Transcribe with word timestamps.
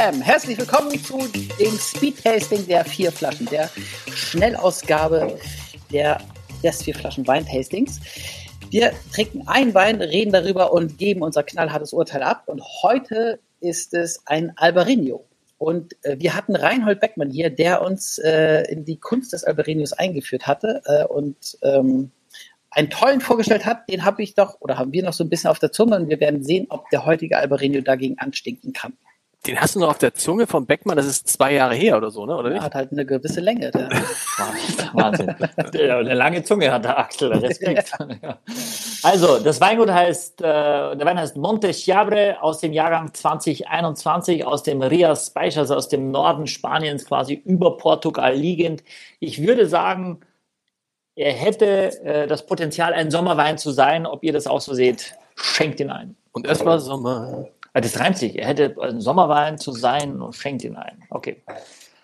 Bam! 0.00 0.22
Herzlich 0.22 0.56
willkommen 0.56 0.98
zu 1.04 1.18
dem 1.58 1.78
Speed 1.78 2.24
Tasting 2.24 2.66
der 2.66 2.86
vier 2.86 3.12
Flaschen, 3.12 3.44
der 3.50 3.68
Schnellausgabe 4.14 5.38
der, 5.92 6.22
des 6.62 6.82
vier 6.82 6.94
Flaschen 6.94 7.26
Weintastings. 7.26 8.00
Wir 8.70 8.92
trinken 9.12 9.46
einen 9.46 9.74
Wein, 9.74 10.00
reden 10.00 10.32
darüber 10.32 10.72
und 10.72 10.96
geben 10.96 11.20
unser 11.20 11.42
knallhartes 11.42 11.92
Urteil 11.92 12.22
ab. 12.22 12.44
Und 12.46 12.62
heute 12.82 13.40
ist 13.60 13.92
es 13.92 14.22
ein 14.24 14.54
Albarino. 14.56 15.26
Und 15.58 15.94
äh, 16.02 16.16
wir 16.18 16.34
hatten 16.34 16.56
Reinhold 16.56 16.98
Beckmann 16.98 17.30
hier, 17.30 17.50
der 17.50 17.82
uns 17.82 18.16
äh, 18.16 18.62
in 18.72 18.86
die 18.86 18.96
Kunst 18.96 19.34
des 19.34 19.44
Albarinos 19.44 19.92
eingeführt 19.92 20.46
hatte 20.46 20.80
äh, 20.86 21.04
und 21.04 21.58
ähm, 21.60 22.10
einen 22.70 22.88
tollen 22.88 23.20
vorgestellt 23.20 23.66
hat. 23.66 23.86
Den 23.90 24.06
habe 24.06 24.22
ich 24.22 24.34
doch 24.34 24.62
oder 24.62 24.78
haben 24.78 24.94
wir 24.94 25.02
noch 25.02 25.12
so 25.12 25.24
ein 25.24 25.28
bisschen 25.28 25.50
auf 25.50 25.58
der 25.58 25.72
Zunge 25.72 25.96
und 25.96 26.08
wir 26.08 26.20
werden 26.20 26.42
sehen, 26.42 26.68
ob 26.70 26.88
der 26.88 27.04
heutige 27.04 27.36
Albarino 27.36 27.82
dagegen 27.82 28.16
anstinken 28.18 28.72
kann. 28.72 28.94
Den 29.46 29.58
hast 29.58 29.74
du 29.74 29.80
noch 29.80 29.88
auf 29.88 29.98
der 29.98 30.12
Zunge 30.12 30.46
von 30.46 30.66
Beckmann, 30.66 30.98
das 30.98 31.06
ist 31.06 31.26
zwei 31.26 31.54
Jahre 31.54 31.74
her 31.74 31.96
oder 31.96 32.10
so, 32.10 32.26
ne? 32.26 32.36
Oder 32.36 32.50
nicht? 32.50 32.62
hat 32.62 32.74
halt 32.74 32.92
eine 32.92 33.06
gewisse 33.06 33.40
Länge. 33.40 33.70
Der. 33.70 33.88
Wahnsinn. 34.92 35.30
eine 35.30 36.14
lange 36.14 36.42
Zunge 36.42 36.70
hat 36.70 36.84
der 36.84 36.98
Axel, 36.98 37.32
Respekt. 37.32 37.90
Ja. 38.22 38.38
Also, 39.02 39.38
das 39.38 39.60
Weingut 39.60 39.90
heißt, 39.90 40.42
äh, 40.42 40.44
der 40.44 41.04
Wein 41.04 41.18
heißt 41.18 41.36
Monte 41.36 41.70
Chiabre 41.70 42.36
aus 42.42 42.60
dem 42.60 42.72
Jahrgang 42.72 43.14
2021, 43.14 44.44
aus 44.44 44.62
dem 44.62 44.82
Rias 44.82 45.30
Baix, 45.30 45.56
also 45.56 45.74
aus 45.74 45.88
dem 45.88 46.10
Norden 46.10 46.46
Spaniens, 46.46 47.06
quasi 47.06 47.34
über 47.34 47.78
Portugal 47.78 48.34
liegend. 48.34 48.82
Ich 49.20 49.46
würde 49.46 49.66
sagen, 49.66 50.20
er 51.14 51.32
hätte 51.32 52.02
äh, 52.04 52.26
das 52.26 52.44
Potenzial, 52.44 52.92
ein 52.92 53.10
Sommerwein 53.10 53.56
zu 53.58 53.70
sein. 53.70 54.06
Ob 54.06 54.22
ihr 54.22 54.32
das 54.32 54.46
auch 54.46 54.60
so 54.60 54.74
seht, 54.74 55.14
schenkt 55.36 55.80
ihn 55.80 55.90
ein. 55.90 56.16
Und 56.32 56.46
es 56.46 56.64
war 56.64 56.78
Sommer. 56.78 57.48
Ah, 57.72 57.80
das 57.80 57.98
reimt 58.00 58.18
sich. 58.18 58.38
Er 58.38 58.48
hätte 58.48 58.74
ein 58.80 59.00
Sommerwein 59.00 59.58
zu 59.58 59.72
sein 59.72 60.20
und 60.20 60.34
schenkt 60.34 60.64
ihn 60.64 60.76
ein. 60.76 61.04
Okay. 61.10 61.42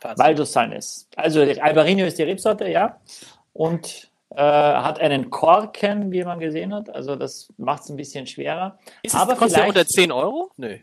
Valdus 0.00 0.52
Salnes. 0.52 1.08
Also 1.16 1.40
Albarino 1.40 2.04
ist 2.04 2.18
die 2.18 2.22
Rebsorte, 2.22 2.68
ja. 2.68 3.00
Und 3.52 4.10
äh, 4.30 4.42
hat 4.42 5.00
einen 5.00 5.30
Korken, 5.30 6.12
wie 6.12 6.22
man 6.22 6.38
gesehen 6.38 6.74
hat. 6.74 6.90
Also 6.94 7.16
das 7.16 7.52
macht 7.56 7.82
es 7.82 7.88
ein 7.88 7.96
bisschen 7.96 8.26
schwerer. 8.26 8.78
Ist 9.02 9.14
Aber 9.14 9.34
kostet 9.34 9.62
er 9.62 9.68
unter 9.68 9.86
10 9.86 10.12
Euro? 10.12 10.50
Nö. 10.56 10.78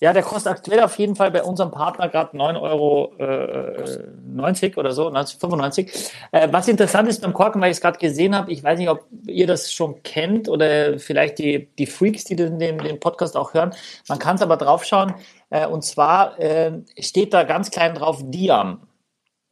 Ja, 0.00 0.12
der 0.12 0.22
kostet 0.22 0.50
aktuell 0.50 0.80
auf 0.80 0.98
jeden 0.98 1.14
Fall 1.14 1.30
bei 1.30 1.44
unserem 1.44 1.70
Partner 1.70 2.08
gerade 2.08 2.36
9,90 2.36 2.60
Euro 2.60 3.12
äh, 3.18 4.02
90 4.26 4.76
oder 4.76 4.92
so, 4.92 5.10
95. 5.10 6.10
Äh, 6.32 6.48
was 6.50 6.66
interessant 6.66 7.08
ist 7.08 7.22
beim 7.22 7.32
Korken, 7.32 7.60
weil 7.60 7.70
ich 7.70 7.76
es 7.76 7.80
gerade 7.80 7.98
gesehen 7.98 8.34
habe, 8.34 8.50
ich 8.50 8.64
weiß 8.64 8.78
nicht, 8.78 8.88
ob 8.88 9.06
ihr 9.26 9.46
das 9.46 9.72
schon 9.72 10.02
kennt 10.02 10.48
oder 10.48 10.98
vielleicht 10.98 11.38
die, 11.38 11.68
die 11.78 11.86
Freaks, 11.86 12.24
die 12.24 12.34
den, 12.34 12.58
den, 12.58 12.78
den 12.78 12.98
Podcast 12.98 13.36
auch 13.36 13.54
hören. 13.54 13.72
Man 14.08 14.18
kann 14.18 14.36
es 14.36 14.42
aber 14.42 14.56
draufschauen. 14.56 15.14
Äh, 15.50 15.66
und 15.68 15.84
zwar 15.84 16.38
äh, 16.40 16.72
steht 16.98 17.32
da 17.32 17.44
ganz 17.44 17.70
klein 17.70 17.94
drauf 17.94 18.20
Diam 18.24 18.80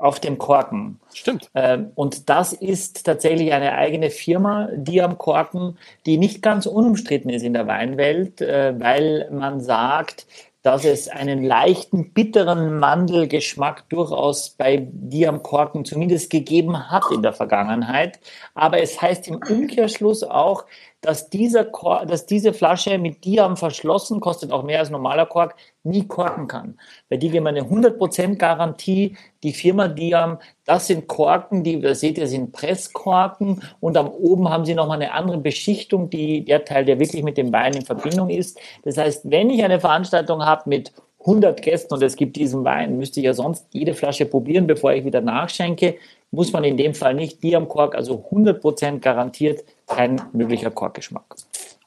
auf 0.01 0.19
dem 0.19 0.39
Korken. 0.39 0.98
Stimmt. 1.12 1.51
Ähm, 1.55 1.93
und 1.95 2.31
das 2.31 2.53
ist 2.53 3.05
tatsächlich 3.05 3.53
eine 3.53 3.73
eigene 3.73 4.11
Firma, 4.11 4.69
die 4.75 5.03
am 5.03 5.19
Korken, 5.19 5.79
die 6.06 6.17
nicht 6.17 6.43
ganz 6.43 6.67
unumstritten 6.67 7.31
ist 7.31 7.43
in 7.43 7.53
der 7.53 7.67
Weinwelt, 7.67 8.41
äh, 8.41 8.75
weil 8.78 9.28
man 9.31 9.61
sagt, 9.61 10.27
dass 10.62 10.84
es 10.84 11.09
einen 11.09 11.43
leichten 11.43 12.12
bitteren 12.12 12.78
Mandelgeschmack 12.78 13.89
durchaus 13.89 14.51
bei 14.51 14.89
Diam 14.91 15.43
Korken 15.43 15.84
zumindest 15.84 16.31
gegeben 16.31 16.91
hat 16.91 17.05
in 17.12 17.23
der 17.23 17.33
Vergangenheit. 17.33 18.21
Aber 18.55 18.83
es 18.83 19.01
heißt 19.01 19.28
im 19.28 19.37
Umkehrschluss 19.37 20.23
auch, 20.23 20.65
dass, 21.01 21.31
dieser 21.31 21.65
Kork, 21.65 22.09
dass 22.09 22.27
diese 22.27 22.53
Flasche 22.53 22.98
mit 22.98 23.25
Diam 23.25 23.56
verschlossen, 23.56 24.20
kostet 24.20 24.53
auch 24.53 24.62
mehr 24.62 24.81
als 24.81 24.91
normaler 24.91 25.27
Kork, 25.27 25.55
nie 25.83 26.06
korken 26.06 26.47
kann. 26.47 26.79
Bei 27.09 27.17
die 27.17 27.31
geben 27.31 27.47
eine 27.47 27.62
100% 27.62 28.37
Garantie. 28.37 29.17
Die 29.43 29.53
Firma 29.53 29.89
Diam, 29.89 30.39
das 30.66 30.89
sind 30.89 31.06
Korken, 31.06 31.65
die, 31.65 31.81
das 31.81 32.00
seht 32.00 32.19
ihr, 32.19 32.27
sind 32.27 32.53
Presskorken 32.53 33.62
und 33.81 33.97
am 33.97 34.09
oben 34.09 34.50
haben 34.50 34.66
sie 34.66 34.75
nochmal 34.75 35.00
eine 35.00 35.12
andere 35.12 35.39
Beschichtung, 35.39 36.10
die 36.10 36.44
der 36.44 36.65
Teil, 36.65 36.84
der 36.84 36.99
wirklich 36.99 37.22
mit 37.22 37.39
dem 37.39 37.53
Wein 37.53 37.72
in 37.72 37.84
Verbindung 37.84 38.28
ist. 38.28 38.59
Das 38.84 38.99
heißt, 38.99 39.31
wenn 39.31 39.49
ich 39.49 39.65
eine 39.65 39.81
Veranstaltung 39.81 40.44
habe 40.44 40.69
mit 40.69 40.93
100 41.21 41.60
Gästen 41.62 41.94
und 41.94 42.03
es 42.03 42.16
gibt 42.16 42.37
diesen 42.37 42.65
Wein, 42.65 42.97
müsste 42.97 43.21
ich 43.21 43.27
ja 43.27 43.34
sonst 43.34 43.66
jede 43.72 43.94
Flasche 43.94 44.27
probieren, 44.27 44.66
bevor 44.66 44.93
ich 44.93 45.05
wieder 45.05 45.21
nachschenke 45.21 45.97
muss 46.30 46.52
man 46.52 46.64
in 46.64 46.76
dem 46.76 46.94
Fall 46.94 47.14
nicht. 47.14 47.42
Die 47.42 47.56
am 47.56 47.68
Kork, 47.68 47.94
also 47.94 48.24
100% 48.30 49.00
garantiert 49.00 49.64
kein 49.86 50.22
möglicher 50.32 50.70
Korkgeschmack. 50.70 51.36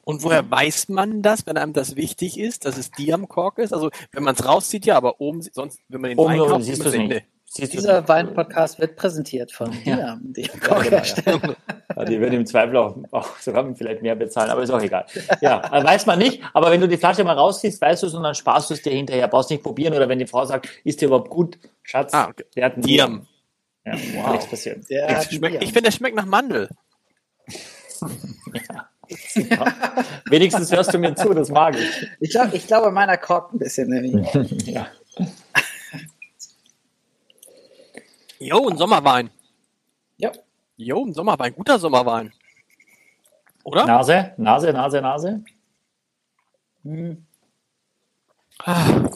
Und 0.05 0.23
woher 0.23 0.49
weiß 0.49 0.89
man 0.89 1.21
das, 1.21 1.45
wenn 1.47 1.57
einem 1.57 1.71
das 1.71 1.95
wichtig 1.95 2.37
ist, 2.37 2.65
dass 2.65 2.77
es 2.77 2.91
die 2.91 3.13
am 3.13 3.29
Kork 3.29 3.57
ist? 3.57 3.73
Also 3.73 3.89
wenn 4.11 4.23
man 4.23 4.35
es 4.35 4.45
rauszieht, 4.45 4.85
ja, 4.85 4.97
aber 4.97 5.21
oben, 5.21 5.41
sonst, 5.41 5.79
wenn 5.87 6.01
man 6.01 6.09
den 6.09 6.19
oben, 6.19 6.33
Wein 6.33 6.39
kauft, 6.39 6.65
siehst 6.65 6.83
du 6.83 6.89
es 6.89 6.95
nicht. 6.95 7.23
Dieser 7.55 8.07
Wein-Podcast 8.07 8.79
wird 8.79 8.95
präsentiert 8.95 9.51
von 9.51 9.71
ja. 9.85 9.95
Diam, 9.95 10.33
dem 10.33 10.59
Korkhersteller. 10.59 11.39
Ja, 11.39 11.55
ja, 11.97 12.05
die 12.05 12.19
würden 12.19 12.33
im 12.33 12.45
Zweifel 12.47 12.75
auch, 12.77 12.97
auch 13.11 13.37
sogar 13.37 13.75
vielleicht 13.75 14.01
mehr 14.01 14.15
bezahlen, 14.15 14.49
aber 14.49 14.63
ist 14.63 14.71
auch 14.71 14.81
egal. 14.81 15.05
Ja, 15.39 15.61
weiß 15.71 16.07
man 16.07 16.17
nicht. 16.17 16.41
Aber 16.53 16.71
wenn 16.71 16.81
du 16.81 16.87
die 16.87 16.97
Flasche 16.97 17.23
mal 17.23 17.37
rausziehst, 17.37 17.79
weißt 17.79 18.01
du 18.01 18.07
es 18.07 18.15
und 18.15 18.23
dann 18.23 18.33
sparst 18.33 18.71
du 18.71 18.73
es 18.73 18.81
dir 18.81 18.91
hinterher. 18.91 19.27
Brauchst 19.27 19.51
nicht 19.51 19.61
probieren 19.61 19.93
oder 19.93 20.09
wenn 20.09 20.17
die 20.17 20.25
Frau 20.25 20.43
sagt, 20.45 20.67
ist 20.83 20.99
dir 20.99 21.05
überhaupt 21.05 21.29
gut, 21.29 21.59
Schatz, 21.83 22.11
ah, 22.13 22.29
okay. 22.29 22.43
der 22.55 22.65
hat 22.65 22.73
einen 22.73 22.81
Diam. 22.81 23.27
Ja, 23.85 23.93
wow. 24.13 24.31
Nichts 24.31 24.47
passiert. 24.47 24.89
Der 24.89 25.21
schmeckt, 25.23 25.61
ich 25.61 25.73
finde, 25.73 25.83
der 25.83 25.91
schmeckt 25.91 26.15
nach 26.15 26.25
Mandel. 26.25 26.69
ja. 28.69 28.89
Wenigstens 30.29 30.71
hörst 30.71 30.93
du 30.93 30.97
mir 30.97 31.15
zu, 31.15 31.33
das 31.33 31.49
mag 31.49 31.75
ich. 31.77 32.07
Ich 32.19 32.29
glaube, 32.31 32.55
ich 32.55 32.65
glaube 32.67 32.91
meiner 32.91 33.17
korkt 33.17 33.53
ein 33.53 33.59
bisschen. 33.59 33.89
Nämlich. 33.89 34.65
ja. 34.65 34.87
Jo, 38.39 38.69
ein 38.69 38.77
Sommerwein. 38.77 39.29
Ja. 40.17 40.31
Jo, 40.77 41.05
ein 41.05 41.13
Sommerwein, 41.13 41.53
guter 41.53 41.79
Sommerwein. 41.79 42.33
Oder? 43.63 43.85
Nase, 43.85 44.33
Nase, 44.37 44.73
Nase, 44.73 45.01
Nase. 45.01 45.43
Hm. 46.83 47.25
Ah. 48.59 49.09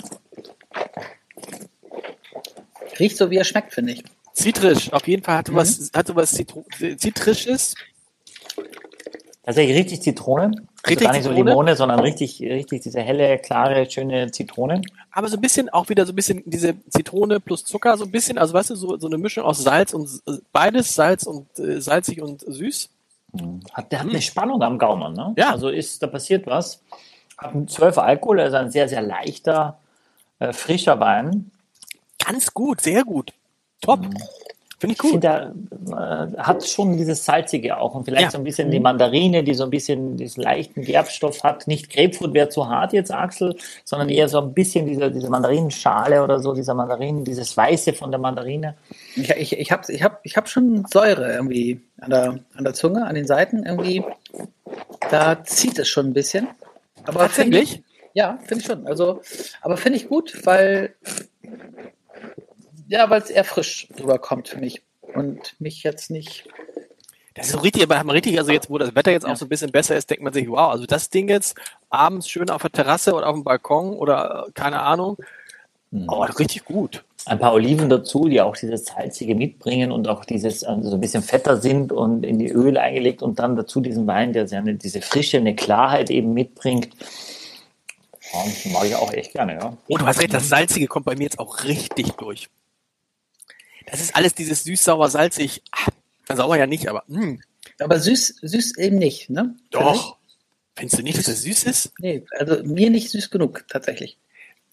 Riecht 3.00 3.18
so, 3.18 3.30
wie 3.30 3.38
er 3.38 3.44
schmeckt, 3.44 3.74
finde 3.74 3.94
ich. 3.94 4.04
Zitrisch, 4.38 4.94
auf 4.94 5.08
jeden 5.08 5.24
Fall 5.24 5.38
hat 5.38 5.50
mhm. 5.50 5.56
was, 5.56 5.90
hat 5.96 6.16
was 6.16 6.32
Zitrisches. 6.32 7.74
Tatsächlich 9.44 9.78
richtig 9.78 10.02
Zitrone. 10.04 10.52
Richtig 10.88 10.92
also 10.92 11.04
gar 11.06 11.12
nicht 11.14 11.24
Zitrone. 11.24 11.38
so 11.38 11.50
Limone, 11.50 11.76
sondern 11.76 12.00
richtig, 12.02 12.40
richtig 12.42 12.84
diese 12.84 13.02
helle, 13.02 13.40
klare, 13.40 13.90
schöne 13.90 14.30
Zitrone. 14.30 14.84
Aber 15.12 15.28
so 15.28 15.38
ein 15.38 15.42
bisschen 15.42 15.70
auch 15.70 15.90
wieder 15.90 16.06
so 16.06 16.12
ein 16.12 16.16
bisschen 16.16 16.44
diese 16.46 16.76
Zitrone 16.90 17.40
plus 17.40 17.66
Zucker, 17.66 17.98
so 17.98 18.06
ein 18.06 18.12
bisschen, 18.12 18.38
also 18.38 18.54
weißt 18.54 18.70
du, 18.70 18.76
so, 18.76 18.98
so 18.98 19.08
eine 19.08 19.18
Mischung 19.18 19.44
aus 19.44 19.58
Salz 19.58 19.96
und 19.96 20.08
beides, 20.52 20.94
Salz 20.94 21.24
und 21.24 21.48
äh, 21.58 21.82
salzig 21.82 22.22
und 22.22 22.42
süß. 22.42 22.90
Mhm. 23.34 23.62
Hat, 23.74 23.92
der 23.92 24.02
hat 24.02 24.10
eine 24.10 24.22
Spannung 24.22 24.62
am 24.62 24.78
Gaumen, 24.78 25.14
ne? 25.14 25.34
Ja. 25.36 25.50
Also 25.50 25.70
ist, 25.70 26.04
da 26.04 26.08
passiert 26.08 26.46
was. 26.46 26.84
Hat 27.40 27.54
12 27.68 27.98
Alkohol, 27.98 28.40
also 28.40 28.58
ein 28.58 28.70
sehr, 28.70 28.88
sehr 28.88 29.02
leichter, 29.02 29.80
äh, 30.38 30.54
frischer 30.54 31.00
Wein. 31.00 31.50
Ganz 32.24 32.54
gut, 32.54 32.82
sehr 32.82 33.04
gut. 33.04 33.34
Top. 33.82 34.02
Mhm. 34.02 34.14
Finde 34.80 34.94
ich 34.94 35.04
cool. 35.04 35.08
Ich 35.08 35.12
finde, 35.14 35.56
er 35.92 36.34
äh, 36.36 36.38
hat 36.38 36.68
schon 36.68 36.98
dieses 36.98 37.26
Salzige 37.26 37.78
auch 37.78 37.96
und 37.96 38.06
vielleicht 38.06 38.26
ja. 38.26 38.32
so 38.32 38.38
ein 38.38 38.44
bisschen 38.44 38.70
die 38.70 38.80
Mandarine, 38.80 39.44
die 39.44 39.56
so 39.56 39.64
ein 39.64 39.72
bisschen 39.72 40.18
diesen 40.18 40.44
leichten 40.44 40.84
Gerbstoff 40.84 41.44
hat. 41.44 41.66
Nicht 41.66 41.90
Grapefruit 41.90 42.36
wäre 42.36 42.50
zu 42.50 42.70
hart 42.70 42.94
jetzt, 42.94 43.12
Axel, 43.12 43.56
sondern 43.86 44.10
eher 44.10 44.30
so 44.30 44.40
ein 44.40 44.54
bisschen 44.54 44.86
diese, 44.86 45.10
diese 45.10 45.32
Mandarinenschale 45.32 46.24
oder 46.24 46.40
so, 46.40 46.54
dieser 46.54 46.76
Mandarinen, 46.76 47.24
dieses 47.24 47.58
Weiße 47.58 47.94
von 47.94 48.12
der 48.12 48.20
Mandarine. 48.20 48.76
Ich, 49.16 49.32
ich, 49.32 49.58
ich 49.58 49.72
habe 49.72 49.92
ich 49.92 50.04
hab, 50.04 50.20
ich 50.24 50.38
hab 50.38 50.48
schon 50.48 50.86
Säure 50.86 51.34
irgendwie 51.34 51.82
an 52.00 52.12
der, 52.12 52.40
an 52.54 52.64
der 52.64 52.76
Zunge, 52.76 53.04
an 53.08 53.16
den 53.16 53.26
Seiten 53.26 53.64
irgendwie. 53.66 54.04
Da 55.10 55.44
zieht 55.44 55.80
es 55.80 55.88
schon 55.88 56.06
ein 56.06 56.14
bisschen. 56.14 56.50
Aber 57.06 57.22
Tatsächlich? 57.22 57.82
ja, 58.14 58.38
finde 58.46 58.62
ich 58.62 58.68
schon. 58.68 58.86
Also, 58.86 59.22
aber 59.62 59.76
finde 59.76 59.98
ich 59.98 60.08
gut, 60.08 60.46
weil 60.46 60.94
ja, 62.88 63.10
weil 63.10 63.22
es 63.22 63.30
eher 63.30 63.44
frisch 63.44 63.88
rüberkommt 64.00 64.48
für 64.48 64.58
mich 64.60 64.82
und 65.02 65.56
mich 65.60 65.84
jetzt 65.84 66.10
nicht. 66.10 66.48
Das 67.38 67.48
ist 67.48 67.52
so 67.52 67.60
richtig, 67.60 67.84
aber 67.84 68.14
richtig, 68.14 68.38
also 68.40 68.52
jetzt, 68.52 68.70
wo 68.70 68.80
das 68.80 68.96
Wetter 68.96 69.12
jetzt 69.12 69.26
auch 69.26 69.36
so 69.36 69.46
ein 69.46 69.50
bisschen 69.50 69.72
besser 69.72 69.96
ist, 69.96 70.10
denkt 70.10 70.24
man 70.24 70.34
sich, 70.34 70.50
wow, 70.50 70.72
also 70.72 70.88
das 70.88 71.12
Ding 71.12 71.30
jetzt 71.30 71.56
abends 71.90 72.28
schön 72.28 72.50
auf 72.50 72.64
der 72.64 72.72
Terrasse 72.72 73.14
oder 73.14 73.28
auf 73.28 73.36
dem 73.36 73.44
Balkon 73.44 73.94
oder 73.94 74.46
äh, 74.48 74.52
keine 74.54 74.82
Ahnung. 74.82 75.18
Mhm. 75.92 76.10
Oh, 76.10 76.24
richtig 76.24 76.66
gut. 76.66 77.04
Ein 77.28 77.38
paar 77.38 77.54
Oliven 77.54 77.90
dazu, 77.90 78.28
die 78.28 78.42
auch 78.42 78.58
dieses 78.58 78.86
Salzige 78.86 79.36
mitbringen 79.36 79.92
und 79.92 80.08
auch 80.08 80.26
dieses 80.26 80.64
also 80.64 80.90
so 80.90 80.96
ein 80.96 81.02
bisschen 81.02 81.22
fetter 81.22 81.58
sind 81.58 81.92
und 81.92 82.26
in 82.26 82.40
die 82.40 82.50
Öl 82.50 82.78
eingelegt 82.78 83.22
und 83.22 83.38
dann 83.38 83.56
dazu 83.56 83.82
diesen 83.82 84.08
Wein, 84.08 84.34
der 84.34 84.48
seine, 84.48 84.74
diese 84.74 85.02
Frische, 85.02 85.38
eine 85.38 85.56
Klarheit 85.56 86.10
eben 86.10 86.34
mitbringt. 86.34 86.90
Und 88.34 88.72
mag 88.74 88.86
ich 88.86 88.96
auch 88.96 89.14
echt 89.14 89.34
gerne, 89.34 89.54
ja. 89.56 89.78
Oh, 89.88 89.98
du 89.98 90.06
hast 90.06 90.20
recht, 90.20 90.34
das 90.34 90.50
Salzige 90.50 90.88
kommt 90.88 91.06
bei 91.06 91.16
mir 91.16 91.24
jetzt 91.24 91.40
auch 91.40 91.64
richtig 91.66 92.12
durch. 92.14 92.50
Das 93.90 94.02
ist 94.02 94.16
alles 94.16 94.36
dieses 94.36 94.64
süß, 94.64 94.84
sauer, 94.84 95.10
salzig. 95.10 95.64
Ah, 95.72 96.36
sauer 96.36 96.58
ja 96.58 96.68
nicht, 96.68 96.88
aber. 96.88 97.04
Mh. 97.08 97.22
Hm. 97.22 97.42
Aber 97.80 98.00
süß, 98.00 98.40
süß 98.42 98.78
eben 98.78 98.98
nicht, 98.98 99.30
ne? 99.30 99.56
Doch. 99.72 100.18
Findest 100.76 101.00
du 101.00 101.04
nicht, 101.04 101.18
dass 101.18 101.26
das 101.26 101.42
süß 101.42 101.64
ist? 101.64 101.92
Nee, 102.00 102.26
also 102.32 102.64
mir 102.64 102.90
nicht 102.90 103.10
süß 103.10 103.30
genug, 103.30 103.66
tatsächlich. 103.68 104.18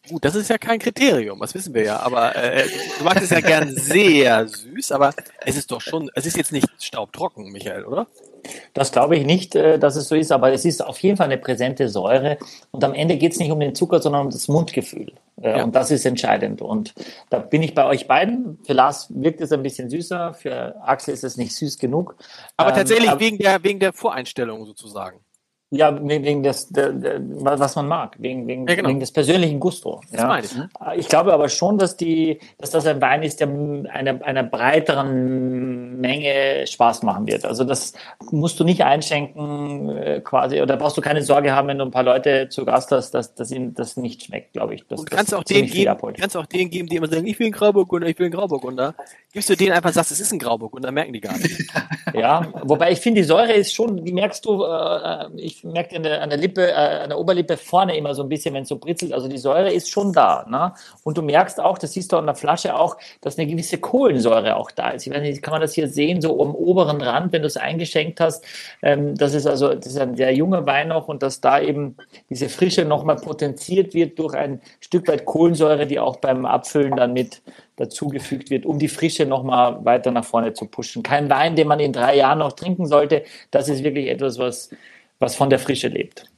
Gut, 0.09 0.25
das 0.25 0.35
ist 0.35 0.51
ja 0.51 0.59
kein 0.59 0.79
Kriterium, 0.79 1.41
das 1.41 1.55
wissen 1.55 1.73
wir 1.73 1.85
ja. 1.85 2.01
Aber 2.01 2.37
äh, 2.37 2.65
du 2.99 3.05
magst 3.05 3.25
es 3.25 3.31
ja 3.31 3.41
gern 3.41 3.75
sehr 3.75 4.47
süß, 4.47 4.93
aber 4.93 5.15
es 5.47 5.57
ist 5.57 5.71
doch 5.71 5.81
schon, 5.81 6.11
es 6.15 6.27
ist 6.27 6.37
jetzt 6.37 6.53
nicht 6.53 6.69
staubtrocken, 6.79 7.51
Michael, 7.51 7.87
oder? 7.87 8.07
Das 8.75 8.93
glaube 8.93 9.17
ich 9.17 9.25
nicht, 9.25 9.55
äh, 9.55 9.79
dass 9.79 9.97
es 9.97 10.09
so 10.09 10.15
ist, 10.15 10.31
aber 10.31 10.53
es 10.53 10.67
ist 10.67 10.85
auf 10.85 10.99
jeden 10.99 11.17
Fall 11.17 11.27
eine 11.27 11.39
präsente 11.39 11.89
Säure. 11.89 12.37
Und 12.71 12.85
am 12.85 12.93
Ende 12.93 13.17
geht 13.17 13.33
es 13.33 13.39
nicht 13.39 13.51
um 13.51 13.61
den 13.61 13.75
Zucker, 13.75 14.03
sondern 14.03 14.27
um 14.27 14.31
das 14.31 14.49
Mundgefühl. 14.49 15.13
Äh, 15.41 15.59
ja. 15.59 15.65
Und 15.65 15.75
das 15.75 15.91
ist 15.91 16.05
entscheidend. 16.05 16.61
Und 16.61 16.95
da 17.31 17.39
bin 17.39 17.63
ich 17.63 17.75
bei 17.75 17.87
euch 17.87 18.07
beiden. 18.07 18.59
Für 18.65 18.75
Lars 18.75 19.09
wirkt 19.11 19.41
es 19.41 19.53
ein 19.53 19.63
bisschen 19.63 19.89
süßer, 19.89 20.35
für 20.35 20.77
Axel 20.83 21.15
ist 21.15 21.25
es 21.25 21.39
nicht 21.39 21.55
süß 21.55 21.79
genug. 21.79 22.17
Aber 22.59 22.71
ähm, 22.71 22.77
tatsächlich 22.77 23.09
aber 23.09 23.21
wegen, 23.21 23.39
der, 23.39 23.63
wegen 23.65 23.81
der 23.81 23.95
Voreinstellung 23.95 24.67
sozusagen. 24.67 25.21
Ja, 25.77 25.99
wegen 26.01 26.43
des, 26.43 26.69
der, 26.69 26.93
der, 26.93 27.21
was 27.21 27.77
man 27.77 27.89
mag, 27.89 28.17
wegen, 28.19 28.47
wegen, 28.47 28.67
ja, 28.67 28.75
genau. 28.75 28.89
wegen 28.89 29.01
des 29.01 29.13
persönlichen 29.13 29.61
Gusto. 29.61 30.01
Das 30.11 30.21
ja. 30.21 30.27
meine 30.27 30.47
ich. 30.47 30.55
Ne? 30.55 30.69
Ich 30.97 31.09
glaube 31.09 31.33
aber 31.33 31.49
schon, 31.49 31.79
dass, 31.79 31.97
die, 31.97 32.39
dass 32.59 32.71
das 32.71 32.87
ein 32.87 33.01
Wein 33.01 33.23
ist, 33.23 33.41
der 33.41 33.49
einer, 33.49 34.25
einer 34.25 34.43
breiteren 34.43 36.01
Menge 36.01 36.67
Spaß 36.67 37.03
machen 37.03 37.27
wird. 37.27 37.45
Also 37.45 37.65
das 37.65 37.93
musst 38.31 38.61
du 38.61 38.65
nicht 38.65 38.85
einschenken 38.85 39.97
äh, 39.97 40.21
quasi, 40.21 40.61
oder 40.61 40.77
brauchst 40.77 40.97
du 40.97 41.01
keine 41.01 41.23
Sorge 41.23 41.53
haben, 41.53 41.69
wenn 41.69 41.79
du 41.79 41.85
ein 41.85 41.91
paar 41.91 42.03
Leute 42.03 42.49
zu 42.49 42.65
Gast 42.65 42.91
hast, 42.91 43.13
dass, 43.13 43.35
dass 43.35 43.51
ihnen 43.51 43.75
das 43.75 43.97
nicht 43.97 44.23
schmeckt, 44.25 44.53
glaube 44.53 44.75
ich. 44.75 44.87
Das, 44.87 45.01
Und 45.01 45.11
kannst, 45.11 45.33
das 45.33 45.39
auch 45.39 45.45
den 45.45 45.67
geben, 45.67 45.97
kannst 46.17 46.37
auch 46.37 46.47
denen 46.47 46.71
geben, 46.71 46.89
die 46.89 46.97
immer 46.97 47.09
sagen, 47.09 47.27
ich 47.27 47.39
will 47.39 47.47
einen 47.47 47.53
Grauburgunder, 47.53 48.07
ich 48.07 48.19
will 48.19 48.27
einen 48.27 48.35
Grauburgunder. 48.35 48.95
Gibst 49.33 49.51
du 49.51 49.57
denen 49.57 49.73
einfach, 49.73 49.93
sagst, 49.93 50.13
es 50.13 50.21
ist 50.21 50.33
ein 50.33 50.39
Grauburgunder, 50.39 50.93
merken 50.93 51.13
die 51.13 51.21
gar 51.21 51.37
nicht. 51.37 51.65
ja, 52.15 52.49
wobei 52.63 52.93
ich 52.93 53.01
finde, 53.01 53.23
die 53.23 53.27
Säure 53.27 53.53
ist 53.53 53.75
schon, 53.75 54.05
die 54.05 54.13
merkst 54.13 54.45
du, 54.45 54.65
äh, 54.65 55.27
ich 55.37 55.64
merke 55.65 55.97
an 55.97 56.03
der, 56.03 56.23
an 56.23 56.31
der 56.31 56.39
Lippe, 56.39 56.71
äh, 56.71 56.75
an 56.75 57.09
der 57.09 57.19
Oberlippe 57.19 57.57
vorne 57.57 57.97
immer 57.97 58.15
so 58.15 58.23
ein 58.23 58.29
bisschen, 58.29 58.55
wenn 58.55 58.63
es 58.63 58.69
so 58.69 58.79
britzelt. 58.79 59.13
Also 59.13 59.29
die 59.29 59.39
Säure 59.39 59.73
ist 59.73 59.91
schon 59.91 60.13
da. 60.13 60.47
Ne? 60.49 60.73
Und 61.03 61.17
du 61.19 61.23
merkst 61.23 61.61
auch, 61.61 61.79
das 61.79 61.93
siehst 61.93 62.13
du 62.13 62.17
an 62.17 62.27
der 62.27 62.35
Flasche 62.35 62.77
auch, 62.77 62.97
dass 63.21 63.39
eine 63.39 63.47
gewisse 63.47 63.79
Kohlensäure 63.79 64.57
auch 64.57 64.71
da 64.71 64.91
ist. 64.91 65.07
Ich 65.07 65.13
weiß 65.13 65.23
nicht, 65.23 65.43
kann 65.43 65.53
man 65.53 65.61
das 65.61 65.75
hier 65.75 65.89
sehen, 65.89 66.21
so 66.21 66.41
am 66.41 66.55
oberen 66.55 67.01
Rand, 67.01 67.33
wenn 67.33 67.43
du 67.43 67.49
es 67.49 67.57
eingeschenkt 67.57 68.21
hast. 68.21 68.45
Ähm, 68.83 69.17
das 69.17 69.35
ist 69.35 69.47
also, 69.47 69.75
das 69.75 69.87
ist 69.87 69.99
ein 69.99 70.17
sehr 70.17 70.35
junger 70.35 70.67
Wein 70.67 70.89
noch 70.89 71.09
und 71.09 71.23
dass 71.23 71.41
da 71.41 71.61
eben 71.61 71.97
diese 72.31 72.49
Frische 72.49 72.85
nochmal 72.85 73.17
potenziert 73.17 73.95
wird 73.95 74.19
durch 74.19 74.35
ein 74.35 74.61
Stück 74.81 75.09
weit 75.09 75.25
Kohlensäure, 75.25 75.87
die 75.87 75.99
auch 75.99 76.17
beim 76.17 76.45
Abfüllen 76.45 76.97
dann 76.97 77.13
mit 77.13 77.43
dazugefügt 77.77 78.51
wird, 78.51 78.67
um 78.67 78.79
die 78.79 78.89
Frische 78.89 79.27
nochmal 79.27 79.85
weiter 79.85 80.11
nach 80.11 80.25
vorne 80.25 80.53
zu 80.53 80.67
pushen. 80.67 81.03
Kein 81.03 81.29
Wein, 81.29 81.57
den 81.57 81.67
man 81.67 81.81
in 81.81 81.93
drei 81.93 82.17
Jahren 82.17 82.39
noch 82.39 82.53
trinken 82.53 82.87
sollte. 82.87 83.25
Das 83.51 83.69
ist 83.69 83.83
wirklich 83.83 84.09
etwas, 84.09 84.39
was 84.39 84.71
was 85.19 85.37
von 85.37 85.51
der 85.51 85.59
Frische 85.59 85.89
lebt. 85.89 86.31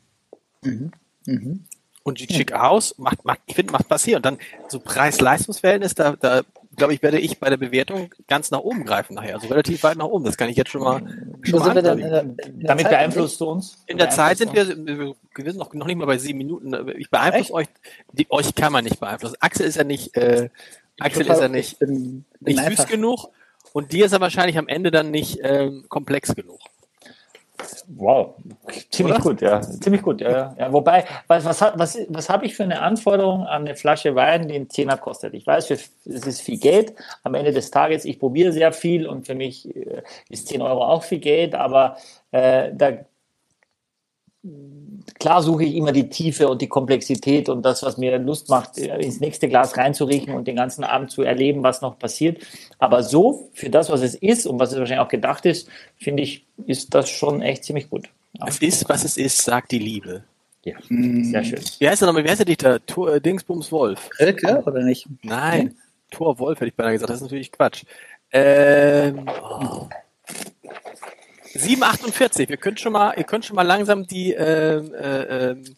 Mhm. 0.63 0.93
Mhm. 1.27 1.65
Und 2.03 2.19
sieht 2.21 2.33
schick 2.33 2.53
aus, 2.53 2.97
macht, 2.99 3.25
macht, 3.25 3.41
ich 3.47 3.57
finde, 3.57 3.73
macht 3.73 3.87
was 3.89 4.05
hier. 4.05 4.17
Und 4.17 4.25
dann 4.25 4.39
so 4.69 4.79
Preis-Leistungs-Verhältnis, 4.79 5.95
da, 5.95 6.15
da 6.15 6.43
glaube 6.77 6.95
ich, 6.95 7.03
werde 7.03 7.19
ich 7.19 7.41
bei 7.41 7.51
der 7.51 7.57
Bewertung 7.57 8.15
ganz 8.29 8.51
nach 8.51 8.61
oben 8.61 8.85
greifen 8.85 9.15
nachher. 9.15 9.35
Also 9.35 9.49
relativ 9.49 9.83
weit 9.83 9.97
nach 9.97 10.07
oben. 10.07 10.25
Das 10.25 10.37
kann 10.37 10.49
ich 10.49 10.57
jetzt 10.57 10.71
schon 10.71 10.83
mal, 10.83 11.03
schon 11.43 11.59
mal 11.59 11.83
dann, 11.83 11.99
äh, 11.99 12.25
Damit 12.61 12.85
Zeit 12.85 12.93
beeinflusst 12.93 13.41
du 13.41 13.47
uns? 13.47 13.83
In 13.87 13.99
der 13.99 14.11
Zeit 14.11 14.39
sind 14.39 14.55
wir, 14.55 14.69
wir 14.69 15.15
sind 15.37 15.57
noch, 15.57 15.73
noch 15.75 15.87
nicht 15.87 15.97
mal 15.97 16.07
bei 16.07 16.19
sieben 16.19 16.39
Minuten. 16.39 16.75
Ich 16.97 17.11
beeinflusse 17.11 17.53
euch, 17.55 17.67
die, 18.13 18.27
euch 18.31 18.55
kann 18.55 18.73
man 18.73 18.85
nicht 18.85 19.01
beeinflussen. 19.01 19.37
Axel 19.41 19.67
ist 19.67 19.77
ja 19.77 19.85
nicht, 19.85 20.17
äh, 20.17 20.49
Axel 21.01 21.27
ist 21.27 21.41
ja 21.41 21.49
nicht, 21.49 21.79
bin, 21.79 22.25
bin 22.41 22.57
nicht 22.57 22.79
süß 22.79 22.87
genug 22.87 23.31
und 23.73 23.93
dir 23.93 24.07
ist 24.07 24.13
er 24.13 24.21
wahrscheinlich 24.21 24.59
am 24.59 24.69
Ende 24.69 24.91
dann 24.91 25.11
nicht 25.11 25.41
ähm, 25.43 25.87
komplex 25.89 26.35
genug. 26.35 26.61
Wow, 27.89 28.35
ziemlich 28.91 29.17
Oder? 29.17 29.23
gut, 29.23 29.41
ja, 29.41 29.61
ziemlich 29.61 30.03
gut. 30.03 30.21
Ja, 30.21 30.55
ja. 30.59 30.73
Wobei, 30.73 31.05
was, 31.27 31.45
was, 31.45 31.61
was, 31.61 31.99
was 32.09 32.29
habe 32.29 32.47
ich 32.47 32.55
für 32.55 32.65
eine 32.65 32.81
Anforderung 32.83 33.43
an 33.43 33.63
eine 33.63 33.77
Flasche 33.77 34.15
Wein, 34.15 34.49
die 34.49 34.55
einen 34.55 34.71
Zehner 34.71 34.97
kostet? 34.97 35.35
Ich 35.35 35.47
weiß, 35.47 35.71
es 35.71 35.91
ist 36.05 36.41
viel 36.41 36.59
Geld. 36.59 36.95
Am 37.23 37.35
Ende 37.35 37.53
des 37.53 37.71
Tages, 37.71 38.05
ich 38.05 38.19
probiere 38.19 38.53
sehr 38.53 38.73
viel 38.73 39.07
und 39.07 39.27
für 39.27 39.35
mich 39.35 39.75
äh, 39.75 40.03
ist 40.29 40.49
10 40.49 40.63
Euro 40.63 40.85
auch 40.85 41.05
viel 41.05 41.21
Geld, 41.21 41.55
aber 41.55 41.97
äh, 42.33 42.71
da 42.75 42.99
klar 45.19 45.43
suche 45.43 45.65
ich 45.65 45.75
immer 45.75 45.93
die 45.93 46.09
Tiefe 46.09 46.49
und 46.49 46.61
die 46.63 46.69
Komplexität 46.69 47.49
und 47.49 47.63
das, 47.63 47.83
was 47.83 47.97
mir 47.97 48.19
Lust 48.19 48.49
macht, 48.49 48.79
ins 48.79 49.21
nächste 49.21 49.49
Glas 49.49 49.77
reinzuriechen 49.77 50.35
und 50.35 50.47
den 50.47 50.57
ganzen 50.57 50.85
Abend 50.85 51.11
zu 51.11 51.23
erleben, 51.23 51.63
was 51.63 51.81
noch 51.83 51.99
passiert. 51.99 52.43
Aber 52.79 53.03
so, 53.03 53.51
für 53.55 53.71
das, 53.71 53.91
was 53.91 54.03
es 54.03 54.15
ist 54.15 54.47
und 54.47 54.59
was 54.59 54.73
es 54.73 54.79
wahrscheinlich 54.79 55.05
auch 55.05 55.11
gedacht 55.11 55.47
ist, 55.47 55.69
finde 55.99 56.23
ich, 56.23 56.45
ist 56.67 56.95
das 56.95 57.09
schon 57.09 57.43
echt 57.43 57.65
ziemlich 57.65 57.89
gut. 57.91 58.09
Es 58.47 58.59
ist, 58.59 58.89
was 58.89 59.05
es 59.05 59.17
ist, 59.17 59.43
sagt 59.43 59.73
die 59.73 59.79
Liebe. 59.79 60.23
Ja, 60.65 60.77
sehr 60.89 61.45
schön. 61.45 61.61
Wie 61.79 61.89
heißt 61.89 62.03
er 62.03 62.07
nochmal? 62.07 62.25
Wie 62.25 62.29
heißt 62.29 62.41
der 62.41 62.47
Dichter? 62.47 62.85
Tor, 62.85 63.15
äh, 63.15 63.21
Dingsbums 63.21 63.71
Wolf. 63.71 64.11
Rilke 64.19 64.63
oder 64.67 64.83
nicht? 64.83 65.07
Nein, 65.23 65.69
hm? 65.69 65.77
Tor 66.11 66.39
Wolf 66.41 66.59
hätte 66.59 66.69
ich 66.69 66.75
beinahe 66.75 66.95
gesagt. 66.95 67.11
Das 67.11 67.19
ist 67.19 67.23
natürlich 67.23 67.53
Quatsch. 67.53 67.85
Ähm, 68.33 69.27
oh. 69.29 69.87
7,48. 71.57 72.49
Wir 72.49 72.57
können 72.57 72.77
schon 72.77 72.93
mal, 72.93 73.15
ihr 73.17 73.25
könnt 73.25 73.45
schon 73.45 73.57
mal 73.57 73.63
langsam 73.63 74.07
die, 74.07 74.35
äh, 74.35 74.77
äh, 74.77 75.51
ähm, 75.51 75.77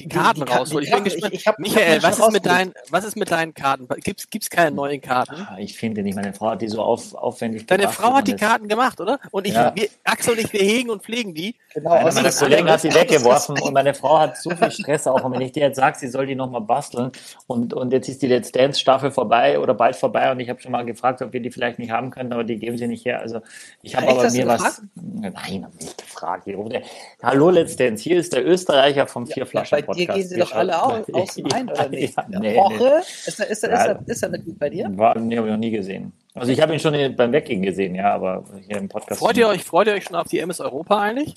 die 0.00 0.08
Karten 0.08 0.44
die, 0.44 0.52
rausholen. 0.52 0.84
Ich 0.84 0.92
bin 0.92 1.04
gespannt. 1.04 1.34
Ich, 1.34 1.40
ich 1.40 1.46
hab, 1.46 1.58
Michael, 1.58 2.02
was 2.02 2.18
ist, 2.18 2.32
mit 2.32 2.46
deinen, 2.46 2.72
was 2.90 3.04
ist 3.04 3.16
mit 3.16 3.30
deinen 3.30 3.52
Karten? 3.52 3.88
Gibt 4.04 4.42
es 4.42 4.50
keine 4.50 4.70
neuen 4.70 5.00
Karten? 5.00 5.34
Ah, 5.34 5.56
ich 5.58 5.76
finde 5.76 6.02
nicht. 6.02 6.14
Meine 6.14 6.32
Frau 6.32 6.50
hat 6.50 6.62
die 6.62 6.68
so 6.68 6.82
auf, 6.82 7.14
aufwendig 7.14 7.66
Deine 7.66 7.82
gemacht. 7.82 7.96
Frau 7.96 8.12
hat 8.14 8.28
die 8.28 8.36
Karten 8.36 8.68
gemacht, 8.68 9.00
oder? 9.00 9.18
Und 9.32 9.46
ich, 9.46 9.54
ja. 9.54 9.72
wir, 9.74 9.88
Axel 10.04 10.34
und 10.34 10.40
ich, 10.40 10.52
wir 10.52 10.60
hegen 10.60 10.90
und 10.90 11.02
pflegen 11.02 11.34
die. 11.34 11.56
Genau. 11.74 11.90
Meine, 11.90 12.12
meine 12.12 12.30
Kollegin 12.30 12.70
hat 12.70 12.80
sie 12.80 12.94
weggeworfen 12.94 13.58
und 13.60 13.74
meine 13.74 13.92
Frau 13.92 14.20
hat 14.20 14.36
so 14.40 14.50
viel 14.50 14.70
Stress 14.70 15.06
auch. 15.08 15.24
Und 15.24 15.32
wenn 15.32 15.40
ich 15.40 15.52
dir 15.52 15.64
jetzt 15.64 15.76
sage, 15.76 15.98
sie 15.98 16.08
soll 16.08 16.26
die 16.26 16.36
nochmal 16.36 16.60
basteln 16.60 17.10
und, 17.46 17.74
und 17.74 17.92
jetzt 17.92 18.08
ist 18.08 18.22
die 18.22 18.28
Let's 18.28 18.52
Dance 18.52 18.78
Staffel 18.78 19.10
vorbei 19.10 19.58
oder 19.58 19.74
bald 19.74 19.96
vorbei 19.96 20.30
und 20.30 20.38
ich 20.38 20.48
habe 20.48 20.60
schon 20.60 20.72
mal 20.72 20.84
gefragt, 20.84 21.22
ob 21.22 21.32
wir 21.32 21.40
die 21.40 21.50
vielleicht 21.50 21.78
nicht 21.78 21.90
haben 21.90 22.10
können, 22.10 22.32
aber 22.32 22.44
die 22.44 22.56
geben 22.58 22.78
sie 22.78 22.86
nicht 22.86 23.04
her. 23.04 23.20
Also 23.20 23.40
ich 23.82 23.96
habe 23.96 24.08
aber 24.08 24.30
mir 24.30 24.46
was. 24.46 24.82
Nein, 24.94 25.64
habe 25.64 25.76
nicht 25.76 25.98
gefragt. 25.98 26.48
Hallo 27.22 27.50
Let's 27.50 27.76
Dance, 27.76 28.02
hier 28.02 28.18
ist 28.18 28.32
der 28.32 28.46
Österreicher 28.46 29.06
vom 29.06 29.24
ja, 29.26 29.34
Vierflaschen 29.34 29.87
Podcast. 29.88 30.08
Dir 30.08 30.14
gehen 30.14 30.28
sie 30.28 30.38
doch 30.38 30.52
alle 30.52 30.82
auch 30.82 31.08
außen 31.12 31.52
ein, 31.52 31.68
oder 31.68 31.88
nicht? 31.88 32.14
Ja, 32.30 32.38
nee, 32.40 32.56
Woche? 32.56 33.02
Ist, 33.26 33.40
er, 33.40 33.48
ist, 33.48 33.64
ist, 33.64 33.96
ist 34.06 34.22
er 34.22 34.28
mit 34.28 34.58
bei 34.58 34.68
dir? 34.68 34.90
War, 34.96 35.18
nee, 35.18 35.36
habe 35.36 35.46
ich 35.48 35.52
noch 35.52 35.58
nie 35.58 35.70
gesehen. 35.70 36.12
Also 36.34 36.52
ich 36.52 36.60
habe 36.60 36.72
ihn 36.72 36.80
schon 36.80 37.16
beim 37.16 37.32
Weggehen 37.32 37.62
gesehen, 37.62 37.94
ja, 37.94 38.12
aber 38.14 38.44
hier 38.66 38.76
im 38.76 38.88
Podcast. 38.88 39.20
Freut 39.20 39.36
ihr 39.36 39.48
euch, 39.48 39.64
freut 39.64 39.86
ihr 39.86 39.94
euch 39.94 40.04
schon 40.04 40.16
auf 40.16 40.28
die 40.28 40.38
MS 40.38 40.60
Europa 40.60 41.00
eigentlich? 41.00 41.34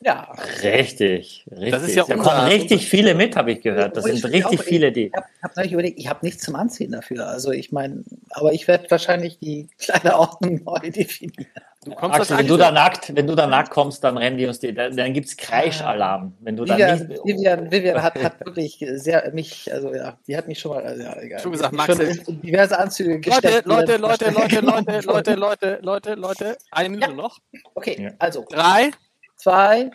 Ja. 0.00 0.32
Richtig, 0.62 1.44
richtig. 1.50 1.70
Das 1.70 1.82
ist 1.82 1.96
ja 1.96 2.04
da 2.04 2.16
kommen 2.16 2.46
richtig 2.46 2.88
viele 2.88 3.14
mit, 3.14 3.34
habe 3.34 3.52
ich 3.52 3.62
gehört. 3.62 3.96
Das 3.96 4.04
sind 4.04 4.24
richtig 4.26 4.62
viele, 4.62 4.92
die. 4.92 5.06
Ich 5.06 5.12
habe 5.42 5.54
hab 5.56 5.70
überlegt, 5.72 5.98
ich 5.98 6.08
habe 6.08 6.24
nichts 6.24 6.44
zum 6.44 6.54
Anziehen 6.54 6.92
dafür. 6.92 7.26
Also 7.26 7.50
ich 7.50 7.72
meine, 7.72 8.04
aber 8.30 8.52
ich 8.52 8.68
werde 8.68 8.88
wahrscheinlich 8.90 9.38
die 9.40 9.68
kleine 9.78 10.16
Ordnung 10.18 10.62
neu 10.64 10.90
definieren. 10.90 11.46
Du 11.90 11.96
Axel, 11.96 12.38
wenn 12.38 12.46
du 12.46 12.56
da 12.56 12.70
nackt, 12.70 13.14
wenn 13.14 13.26
du 13.26 13.34
da 13.34 13.46
nackt 13.46 13.70
kommst, 13.70 14.02
dann 14.04 14.16
rennen 14.16 14.38
die 14.38 14.46
uns 14.46 14.58
die, 14.60 14.72
dann, 14.72 14.96
dann 14.96 15.12
gibt's 15.12 15.36
Kreischalarm. 15.36 16.34
Wenn 16.40 16.56
du 16.56 16.64
Vivian, 16.64 17.06
nicht, 17.06 17.24
Vivian, 17.24 17.70
Vivian 17.70 18.02
hat, 18.02 18.22
hat 18.22 18.44
wirklich 18.44 18.84
sehr 18.94 19.30
mich, 19.32 19.72
also 19.72 19.94
ja, 19.94 20.18
die 20.26 20.36
hat 20.36 20.48
mich 20.48 20.58
schon 20.58 20.72
mal, 20.72 20.84
also 20.84 21.02
ja, 21.02 21.16
egal. 21.20 21.40
Schon 21.40 21.52
gesagt, 21.52 21.72
Max, 21.72 21.96
schon 21.96 22.42
diverse 22.42 22.78
Anzüge 22.78 23.20
gesteckt. 23.20 23.66
Leute, 23.66 23.96
Leute, 23.96 24.30
Leute, 24.30 24.60
Leute, 24.60 25.00
Leute, 25.00 25.00
Leute, 25.00 25.34
Leute, 25.34 25.78
Leute, 25.82 26.14
Leute, 26.14 26.58
eine 26.70 26.88
Minute 26.88 27.10
ja. 27.10 27.16
noch. 27.16 27.38
Okay, 27.74 28.12
also. 28.18 28.44
Drei, 28.48 28.90
zwei, 29.36 29.90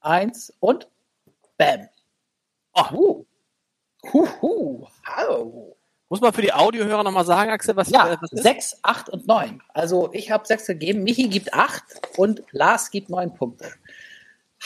eins 0.00 0.52
und 0.60 0.88
bam. 1.56 1.88
Oh. 2.74 2.90
Huh. 2.90 3.24
Huhu. 4.12 4.86
Hallo. 5.04 5.75
Muss 6.08 6.20
man 6.20 6.32
für 6.32 6.42
die 6.42 6.52
Audiohörer 6.52 7.02
nochmal 7.02 7.24
sagen, 7.24 7.50
Axel, 7.50 7.74
was, 7.74 7.90
ja, 7.90 8.12
äh, 8.12 8.16
was 8.20 8.32
ist? 8.32 8.42
6, 8.42 8.78
8 8.82 9.08
und 9.08 9.26
9. 9.26 9.60
Also 9.68 10.10
ich 10.12 10.30
habe 10.30 10.46
6 10.46 10.66
gegeben, 10.66 11.02
Michi 11.02 11.28
gibt 11.28 11.52
8 11.52 11.82
und 12.16 12.42
Lars 12.52 12.90
gibt 12.90 13.10
9 13.10 13.34
Punkte. 13.34 13.72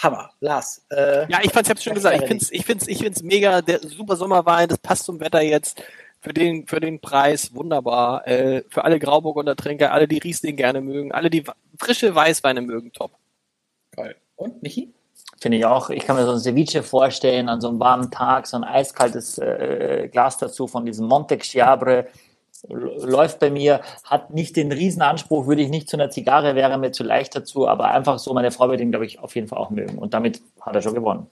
Hammer, 0.03 0.31
Lars. 0.41 0.85
Äh, 0.91 1.31
ja, 1.31 1.41
ich 1.43 1.51
fand's, 1.53 1.69
ich 1.69 1.71
hab's 1.71 1.85
schon 1.85 1.95
gesagt, 1.95 2.21
ich 2.21 2.29
find's, 2.29 2.51
ich 2.53 2.65
find's, 2.65 2.87
ich 2.87 2.99
find's 2.99 3.23
mega, 3.23 3.63
der 3.63 3.81
super 3.81 4.17
Sommerwein, 4.17 4.69
das 4.69 4.79
passt 4.79 5.05
zum 5.05 5.21
Wetter 5.21 5.41
jetzt. 5.41 5.83
Für 6.23 6.35
den, 6.35 6.67
für 6.67 6.81
den 6.81 7.01
Preis 7.01 7.55
wunderbar. 7.55 8.27
Äh, 8.29 8.63
für 8.69 8.85
alle 8.85 8.99
Grauburgunder 8.99 9.57
Trinker, 9.57 9.93
alle, 9.93 10.07
die 10.07 10.19
Riesling 10.19 10.55
gerne 10.55 10.83
mögen, 10.83 11.13
alle, 11.13 11.31
die 11.31 11.45
frische 11.79 12.15
Weißweine 12.15 12.61
mögen, 12.61 12.93
top. 12.93 13.13
Geil. 13.93 14.17
Und 14.37 14.63
Michi? 14.63 14.93
Finde 15.41 15.57
ich 15.57 15.65
auch. 15.65 15.89
Ich 15.89 16.05
kann 16.05 16.17
mir 16.17 16.27
so 16.27 16.33
ein 16.33 16.39
Ceviche 16.39 16.83
vorstellen, 16.83 17.49
an 17.49 17.63
so 17.63 17.69
einem 17.69 17.81
warmen 17.81 18.11
Tag, 18.11 18.47
so 18.47 18.59
ein 18.59 18.65
eiskaltes 18.65 19.39
äh, 19.39 20.09
Glas 20.13 20.37
dazu 20.37 20.67
von 20.67 20.85
diesem 20.85 21.07
Monte 21.07 21.39
Chiabre. 21.39 22.09
Läuft 22.69 23.39
bei 23.39 23.51
mir, 23.51 23.81
hat 24.05 24.35
nicht 24.35 24.55
den 24.57 24.71
Riesenanspruch, 24.71 25.47
würde 25.47 25.63
ich 25.63 25.71
nicht 25.71 25.89
zu 25.89 25.97
einer 25.97 26.11
Zigarre, 26.11 26.57
wäre 26.57 26.77
mir 26.77 26.93
zu 26.93 27.05
leicht 27.05 27.35
dazu, 27.35 27.67
aber 27.67 27.87
einfach 27.87 28.19
so, 28.19 28.35
meine 28.35 28.51
Frau 28.51 28.69
wird 28.69 28.83
ihn, 28.83 28.91
glaube 28.91 29.07
ich, 29.07 29.19
auf 29.19 29.35
jeden 29.35 29.49
Fall 29.49 29.59
auch 29.59 29.71
mögen. 29.71 29.97
Und 29.97 30.13
damit 30.13 30.43
hat 30.61 30.75
er 30.75 30.83
schon 30.83 30.95
gewonnen. 30.95 31.27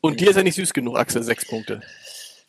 Und 0.00 0.20
dir 0.20 0.30
ist 0.30 0.36
er 0.36 0.44
nicht 0.44 0.54
süß 0.54 0.72
genug, 0.72 0.96
Axel, 0.96 1.24
sechs 1.24 1.44
Punkte. 1.44 1.80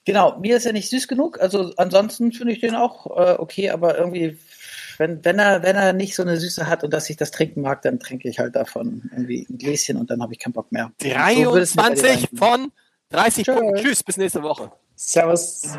Genau, 0.06 0.38
mir 0.38 0.56
ist 0.58 0.68
er 0.68 0.74
nicht 0.74 0.92
süß 0.92 1.08
genug. 1.08 1.42
Also 1.42 1.72
ansonsten 1.78 2.32
finde 2.32 2.54
ich 2.54 2.60
den 2.60 2.76
auch 2.76 3.08
äh, 3.08 3.38
okay, 3.40 3.72
aber 3.72 3.98
irgendwie 3.98 4.38
wenn, 4.98 5.24
wenn, 5.26 5.40
er, 5.40 5.64
wenn 5.64 5.76
er 5.76 5.94
nicht 5.94 6.16
so 6.16 6.24
eine 6.24 6.38
Süße 6.38 6.68
hat 6.68 6.84
und 6.84 6.94
dass 6.94 7.10
ich 7.10 7.18
das 7.18 7.32
trinken 7.32 7.62
mag, 7.62 7.82
dann 7.82 8.00
trinke 8.00 8.30
ich 8.30 8.40
halt 8.40 8.56
davon 8.56 9.10
irgendwie 9.12 9.46
ein 9.50 9.58
Gläschen 9.58 9.98
und 9.98 10.10
dann 10.10 10.22
habe 10.22 10.34
ich 10.34 10.40
keinen 10.40 10.54
Bock 10.54 10.72
mehr. 10.72 10.92
23 11.00 12.30
so 12.32 12.38
von 12.38 12.72
30 13.10 13.46
Tschüss. 13.46 13.56
Punkten. 13.56 13.84
Tschüss, 13.84 14.04
bis 14.04 14.18
nächste 14.18 14.44
Woche. 14.44 14.72
Servus. 14.96 15.78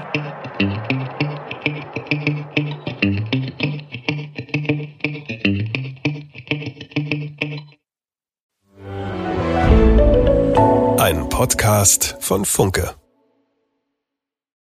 Ein 10.99 11.28
Podcast 11.28 12.16
von 12.20 12.44
Funke. 12.44 12.94